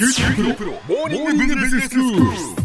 [0.00, 2.59] 九州大学モーニングビジネススクール。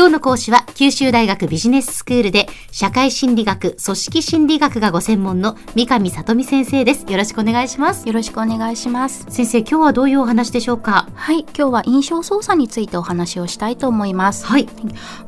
[0.00, 7.04] 今日の講師は九州大学ビジネススクールで社会心理学、組織心理学がご専門の三上里美先生です。
[7.06, 8.06] よろしくお願いします。
[8.08, 9.26] よろしくお願いします。
[9.28, 11.06] 先生、今日はどういうお話でしょうか？
[11.12, 14.46] はい、今日は印象操作についてお話をしたいと思います。
[14.46, 14.66] はい。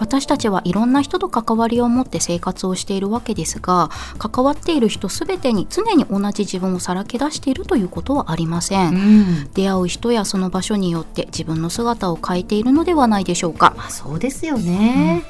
[0.00, 3.88] 私たちはいろんな人と関わりを持って生活をしているわけですが、
[4.18, 8.94] 関わっている人すべてに常に同じ自分をさらけ出しているということはありません。
[8.94, 9.50] ん。
[9.54, 13.72] 出会う人やその場所によって自分の姿を変えているのではないでしょうか。
[13.74, 15.22] まあ、そうですよね。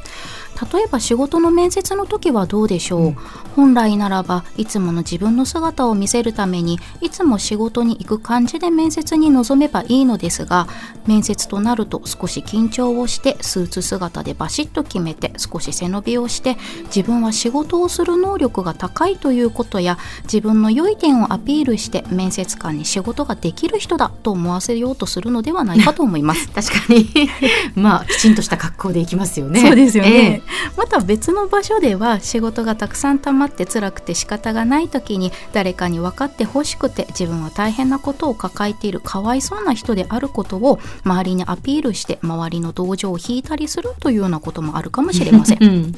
[0.73, 3.13] 例えば仕事の面接の時はどうでしょう、
[3.55, 10.69] 本来ならばいつもの自分の姿を見せるためにいつも仕事に行く感じで面接に臨めばいいのですが
[11.07, 16.57] 面接となると少し緊張をしてスーツ姿でバシッと決めて少し背伸びをして
[16.95, 26.49] 自分は仕事をする能力が高いということや自分の良い点をアピールして面接官に仕事ができる人だと思わせようとするのではないかと思います。
[26.55, 27.09] 確かに。
[27.75, 29.61] まあ、きちんとした格好でいきますよね。
[29.61, 30.43] そうですよえね、
[30.77, 45.67] また別の場所では仕事がたくさん溜まって辛くて仕方がない時に誰かに分かってほしくて自分は大変なことを抱えているかわいそうな人であることを周りにアピールして周りの同情を引いたりするというようなこともあるかもしれませんえ。
[45.67, 45.93] うん。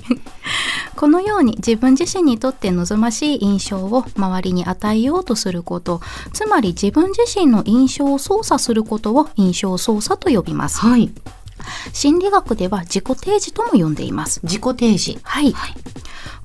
[0.97, 6.01] このように自分自身にとって望ましい印象を周りに与えようとすること
[6.33, 11.11] つまり自分自身の印象を操作することを印象操作と呼びますはい。
[11.93, 14.41] 心理学では自己提示とも呼んでいます。
[14.43, 15.21] 自己提示。
[15.23, 15.55] はい、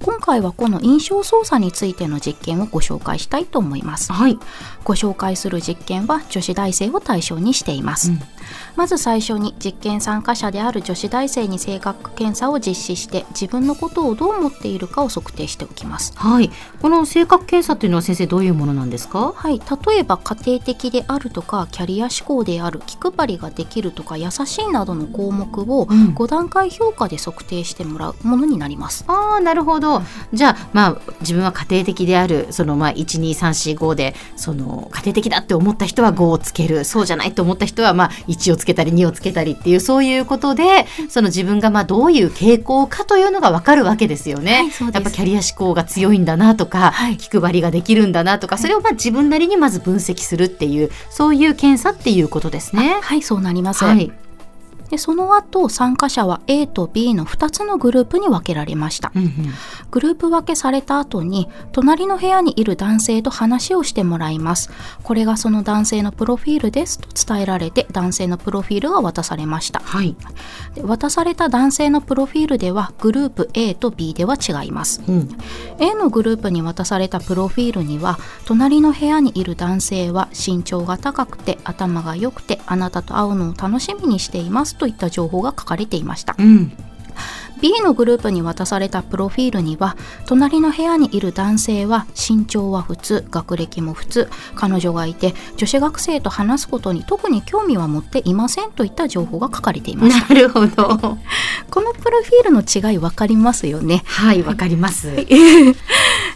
[0.01, 4.11] 今回はこの印象操作についての実験をご紹介したいと思います。
[4.11, 4.37] はい。
[4.83, 8.34] ご紹介する実験は女子大生を対象にしています、うん
[8.75, 16.13] まず最初に実験参加者である女子大生に性格検査を実施して自分のことをどう思っているかを測定しておきます。
[16.15, 16.51] はい。
[16.81, 19.33] この性格検査っていうのは先生どういうものなんですか？
[19.35, 26.15] はい、例えば家庭的であるとかキャリア志向である気配りができるとか優しいなどの項目をうん。
[26.15, 29.05] 5段階評価で測定してもらうものになります。
[29.07, 30.01] ああなるほど。
[30.33, 36.83] じゃあまあ自分は家庭的であるそのまあ12345でその家庭的だって思った人は5をつける。
[36.85, 44.69] そうじゃないと思った人はまあ1をつけたり2をつけたりっていうそういうことでその自分がまあどういう傾向かというのが分かるわけですよね。
[44.79, 52.99] はいやっぱキャリア志向が強いんだなとか、はい気配りができるんだなとかそれをまあ自分なりにまず分析するっていうそういう検査っていうことですね。
[53.01, 54.24] はいそうなります、はい。
[54.89, 59.11] でその後参加者は A と B の2つのグループに分けられました。
[59.15, 59.31] うんうん。
[59.91, 64.69] グループ分けされた後に隣の部屋にいる男性と話をしてもらいます。
[65.03, 66.99] これがその男性のプロフィールです。
[66.99, 69.79] と伝えられて男性のプロフィールが渡されました。
[69.79, 70.15] はい。
[70.75, 75.01] で渡された男性のプロフィールではグループ A と B では違います。
[75.07, 75.29] うん。
[75.79, 86.71] A のグループに渡されたプロフィールには隣の部屋にいる男性は身長が高くて頭が良くてあなたと会うのを楽しみにしていますといった情報が書かれていましたうん。
[87.61, 101.14] B のグループに渡されたプロフィールには隣の部屋にいる男性は身長は普通学歴も普通彼女がいて女子学生と話すことに特に興味は持っていませんといった情報が書かれていましたなるほど。
[102.15, 105.15] ロフィールの違い分かりますよねはい、わかります。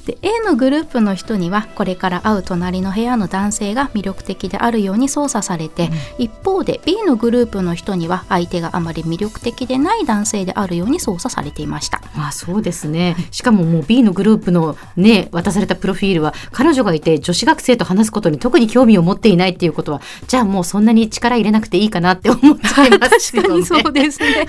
[0.05, 13.15] で A のグループの人にはこれから会う隣の部屋の男性が魅力的であるように操作されて、一方で B のグループの人には相手があまり魅力的でない男性であるように操作されていましたまあそうですね。
[13.31, 23.49] しかももう B のグループのね、渡されたプロフィールは、彼女がいて女子学生と話すことに特に興味を持っていないっていうことは、じゃあもうそんなに力入れなくていいかなって思っちゃいますよね。
[23.49, 24.47] 確かにそうですねで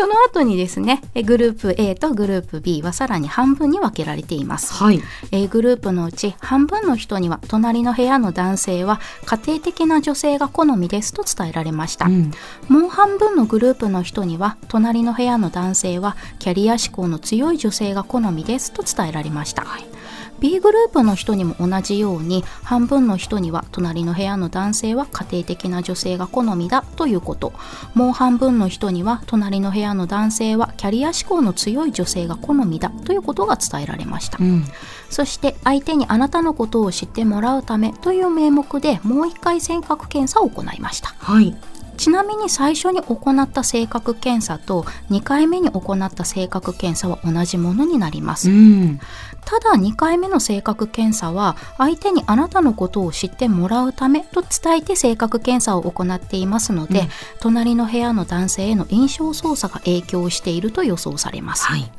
[0.00, 5.02] その後にですねえグループ A とグループ B はさらに半分に分けられていますはい。
[5.30, 12.30] A グループのうち半分の人には隣の部屋の男性は家庭的な女性が好みですと伝えられました、うん。
[12.68, 19.66] もう半分のグループの人には隣の部屋の男性はキャリア志向の強い女性が好みですと伝えられました、
[20.40, 27.52] B グループの人にも同じように半分の人には隣の部屋の男性は家庭的な女性が好みだということ
[27.94, 34.64] もう半分の人には隣の部屋の男性はキャリア志向の強い女性が好みだということが伝えられました、うん。
[35.10, 41.56] そして相手にあなたのことを知ってもらうためという名目でもう一回性格検査を行いましたはい。
[42.00, 48.98] ちなみに最初に行った性格検査と2回目に行った性格検査は同じものになります、うん。
[49.44, 57.08] ただ2回目の性格検査は相手にあなたのことを知ってもらうためと伝えて性格検査を行っていますので、うん
[57.40, 61.90] 隣の部屋の男性への印象操作が影響していると予想されます、はい。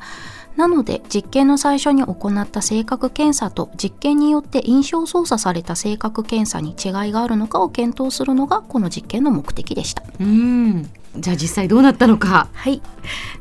[0.56, 10.02] なので実験の最初に行った性格検査と実験によって印象操作された性格検査に違いがあるのかを検討するのがこの実験の目的でした。
[10.20, 10.90] うん。
[11.16, 12.48] じゃあ実際どうなったのか。
[12.52, 12.80] はい。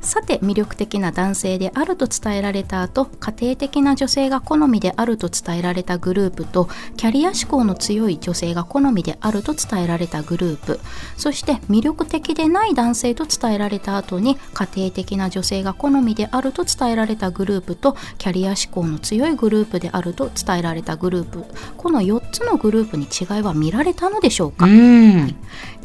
[0.02, 10.80] さて魅力的な男性であると伝えられた後家庭的な女性が好みであると伝えられたグループとキャリア志向の強い女性が好みであると伝えられたグループ。
[11.16, 21.46] そして魅力的でない男性と伝えられた後に家庭的な女性が好みであると伝えられたグループとキャリア志向の強いグループであると伝えられたグループ。
[21.78, 25.36] この4つのグループに違いは見られたのでしょうか、うん。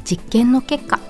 [0.05, 1.01] 実験の結果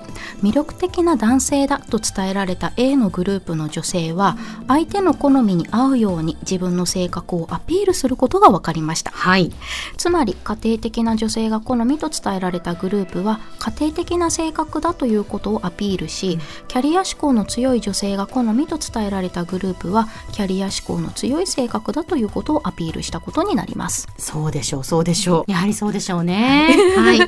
[0.41, 4.37] 魅力的な男性だと伝えられた A のグループの女性は
[4.67, 9.11] 相手の好みに合うように自分の性格をアピールすることが分かりました。
[9.11, 9.51] はい。
[9.97, 24.07] つまり家庭的な女性が好みと伝えられたグループは家庭的な性格だということをアピールしキャリア志向の強い女性が好みと伝えられたグループはキャリア志向の強い性格だということをアピールしたことになります。
[24.17, 25.51] そうでしょうそうでしょう。
[25.51, 26.75] やはりそうでしょうね。
[26.97, 27.19] はい。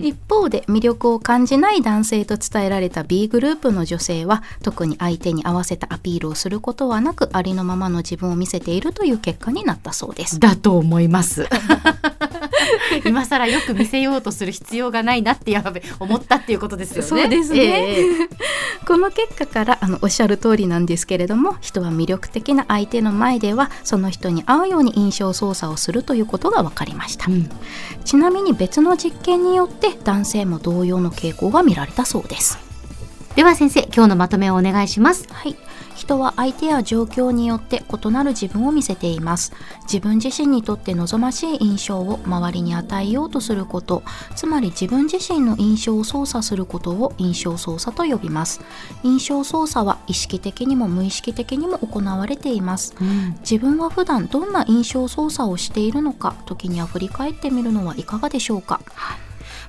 [0.08, 10.38] 一方で魅力を感じない男性と伝えられた B グループの女性は特に相手に合わせたアピールをすることはなくありのままの自分を見せているという結果になったそうです。
[10.40, 11.46] だと思います
[13.04, 17.08] 今更よく見せようとする必要がないなってやべ思ったっていうことですよね。
[17.08, 17.58] そうですね。
[17.60, 18.28] ええ。
[18.86, 27.48] この結果からあのおっしゃる通りなんですけれども人は魅力的な相手の前ではその人に合うように印象操作をするということが分かりました、うん。
[28.04, 32.69] ちなみに別の実験によって男性も同様の傾向が見られたそうです
[33.36, 35.56] では先生今日のまとめをお願いしますはい。
[36.00, 39.52] 人は相手や状況によって異なる自分を見せています。
[39.82, 44.02] 自分自身にとって望ましい印象を周りに与えようとすること、
[44.34, 48.62] つまり自分自身の印象を操作することを印象操作と呼びます。
[49.02, 52.94] 印象操作は意識的にも無意識的にも行われています。
[53.40, 58.80] 自分は普段どんな印象操作をしているのか、時には振り返ってみるのはいかがでしょうか。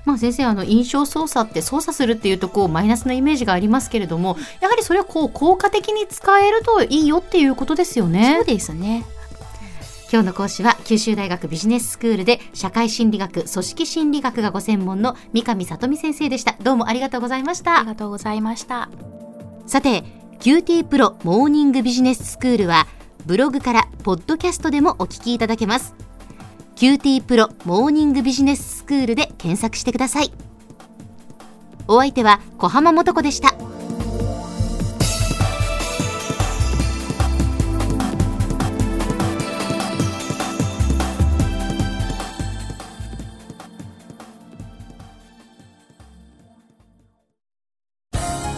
[0.06, 9.06] まあ先生あの印象操作って操作するっていうとこうマイナスなイメージがありますけれどもやはりそれをこう効果的に使えるといいよっていうことですよねそうですね。
[10.12, 18.89] 今日の講師は九州大学ビジネススクールで社会心理学組織心理学がご専門の三上里美先生でしたどうもありがとうございましたありがとうございました。
[19.65, 20.04] さて
[20.42, 22.88] QT プロモーニングビジネススクールは
[23.25, 25.95] ブログからポッドキャストでもお聞きいただけます
[26.81, 30.31] QT プロモーニングビジネススクールで検索してください。
[31.88, 33.51] お相手は小浜もとこでした。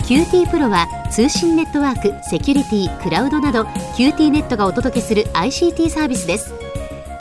[0.08, 3.64] QTプロは通信ネットワーク、セキュリティ、クラウドなど
[3.98, 6.63] QT ネットがお届けする ICT サービスです。